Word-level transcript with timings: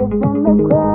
on 0.00 0.54
the 0.54 0.68
floor, 0.68 0.90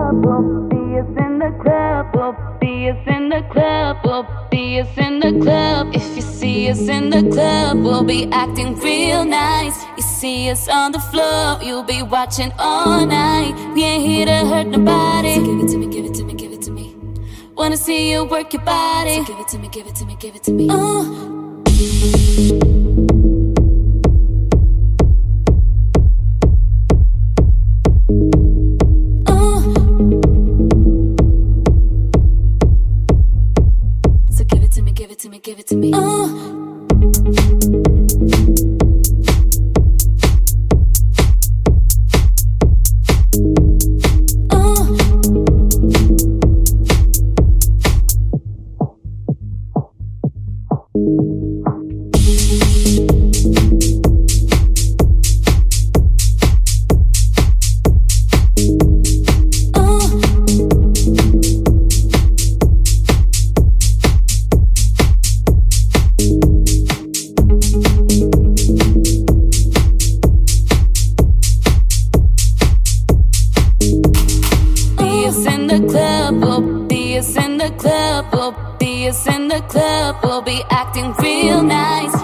you'll 7.96 8.04
be 8.04 8.28
acting 8.32 8.76
feel 8.76 9.26
nice 9.26 9.84
if 9.98 10.04
see 10.04 10.50
us 10.50 10.68
under 10.68 11.00
fluff 11.00 11.64
you'll 11.64 11.84
be 11.84 12.02
watching 12.02 12.52
all 12.60 13.06
night. 13.06 13.54
We 13.74 13.84
ain't 13.84 14.06
here 14.06 14.26
to 14.26 14.48
hurt 14.48 14.68
nobody. 14.68 15.36
So 15.36 15.46
give 15.46 15.60
it 15.60 15.70
to 15.72 15.78
me, 15.78 15.88
give 15.88 16.06
it 16.06 16.14
to 16.16 16.24
me, 16.24 16.34
give 16.34 16.52
it 16.52 16.62
to 16.64 16.72
me. 16.72 16.96
Wanna 17.56 17.78
see 17.78 18.12
you 18.12 18.26
work 18.26 18.52
your 18.54 18.64
body. 18.64 19.16
So 19.16 19.26
give 19.26 19.40
it 19.40 19.48
to 19.50 19.58
me, 19.58 19.70
give 19.70 19.88
it 19.88 19.96
to 19.96 20.06
me, 20.06 20.16
give 20.20 20.36
it 20.36 20.44
to 20.44 20.52
me. 20.52 20.68
Uh. 20.70 22.85
to 35.68 35.76
me. 35.76 35.92
Oh. 35.94 36.45
Uh. 81.68 82.15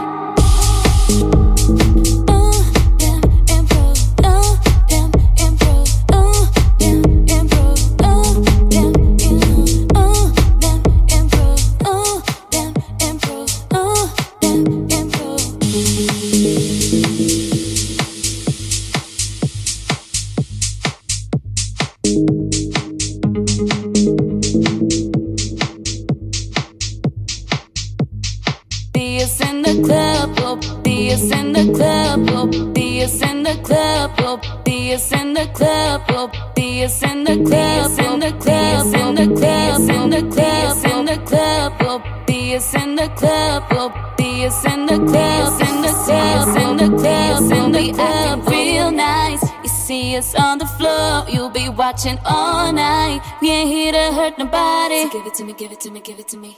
Watching 51.92 52.18
all 52.24 52.72
night. 52.72 53.22
We 53.42 53.50
ain't 53.50 53.70
here 53.70 53.92
to 53.92 54.14
hurt 54.14 54.38
nobody. 54.38 55.04
So 55.04 55.10
give 55.10 55.28
it 55.28 55.34
to 55.36 55.44
me, 55.44 55.54
give 55.54 55.72
it 55.74 55.82
to 55.82 55.92
me, 55.92 56.00
give 56.00 56.20
it 56.20 56.28
to 56.30 56.38
me. 56.38 56.58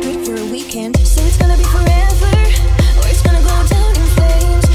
good 0.00 0.26
for 0.26 0.34
a 0.34 0.46
weekend, 0.46 0.96
so 1.06 1.20
it's 1.22 1.36
gonna 1.36 1.56
be 1.56 1.64
forever, 1.64 2.32
or 2.98 3.08
it's 3.08 3.22
gonna 3.22 3.42
go 3.42 3.66
down 3.66 3.96
in 3.96 4.06
flames. 4.16 4.67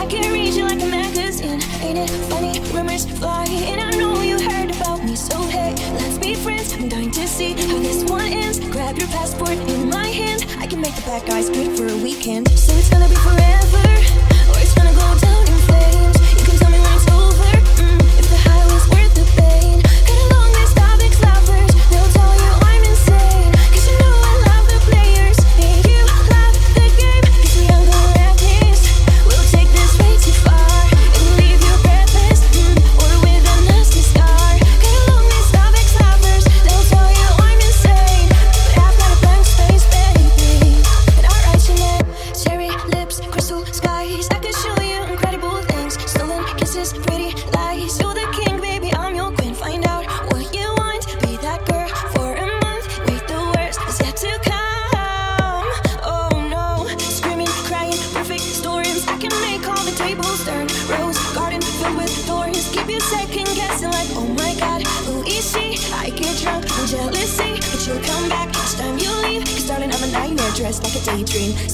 I 0.00 0.06
can 0.06 0.32
read 0.32 0.54
you 0.54 0.64
like 0.64 0.80
a 0.80 0.86
magazine. 0.86 1.60
Ain't 1.82 1.98
it 1.98 2.08
funny? 2.30 2.58
Rumors 2.72 3.04
fly, 3.04 3.44
and 3.44 3.78
I 3.82 3.90
know 3.98 4.22
you 4.22 4.40
heard 4.40 4.70
about 4.74 5.04
me. 5.04 5.14
So 5.14 5.36
hey, 5.42 5.74
let's 5.92 6.16
be 6.16 6.34
friends. 6.34 6.72
I'm 6.72 6.88
dying 6.88 7.10
to 7.10 7.26
see 7.28 7.52
how 7.52 7.78
this 7.80 8.02
one 8.04 8.32
ends. 8.32 8.60
Grab 8.60 8.96
your 8.96 9.08
passport 9.08 9.58
in 9.74 9.90
my 9.90 10.06
hand. 10.06 10.46
I 10.58 10.66
can 10.66 10.80
make 10.80 10.94
the 10.94 11.02
bad 11.02 11.26
guys 11.26 11.50
good 11.50 11.76
for 11.76 11.86
a 11.86 11.96
weekend. 11.98 12.48
So 12.58 12.72
it's 12.72 12.88
gonna 12.88 13.10
be 13.10 13.14
forever. 13.16 13.59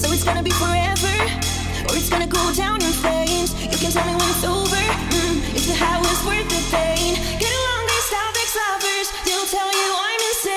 So 0.07 0.13
it's 0.13 0.23
gonna 0.23 0.41
be 0.41 0.51
forever, 0.51 1.15
or 1.89 1.97
it's 1.97 2.09
gonna 2.09 2.27
go 2.27 2.53
down 2.53 2.75
in 2.75 2.93
flames. 3.03 3.51
You 3.61 3.77
can 3.77 3.91
tell 3.91 4.05
me 4.05 4.15
when 4.15 4.29
it's 4.29 4.45
over, 4.45 4.83
mm, 5.11 5.35
if 5.53 5.67
the 5.67 5.75
high 5.75 5.99
was 5.99 6.23
worth 6.23 6.47
the 6.47 6.63
pain. 6.71 7.15
Get 7.37 7.51
along, 7.51 7.83
these 7.91 8.09
topics 8.15 8.55
lovers, 8.55 9.07
they'll 9.25 9.49
tell 9.51 9.67
you 9.67 9.89
I'm 10.07 10.21
insane. 10.31 10.56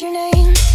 your 0.00 0.12
name? 0.12 0.65